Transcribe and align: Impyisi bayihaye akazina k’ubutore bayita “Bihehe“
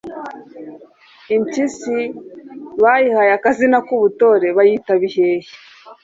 Impyisi 1.35 1.97
bayihaye 2.83 3.31
akazina 3.35 3.77
k’ubutore 3.87 4.47
bayita 4.57 4.93
“Bihehe“ 5.01 5.47